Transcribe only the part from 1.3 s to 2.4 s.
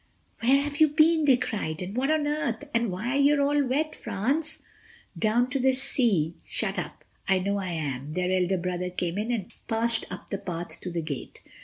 cried and "What on